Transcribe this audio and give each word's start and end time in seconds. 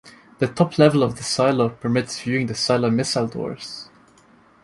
The 0.39 0.47
top 0.47 0.79
level 0.79 1.03
of 1.03 1.17
the 1.17 1.21
silo 1.21 1.69
permits 1.69 2.19
viewing 2.21 2.47
the 2.47 2.55
silo 2.55 2.89
missile 2.89 3.27
doors. 3.27 3.87